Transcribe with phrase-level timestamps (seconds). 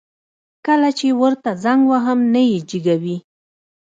[0.65, 3.17] کله چي ورته زنګ وهم نه يي جګوي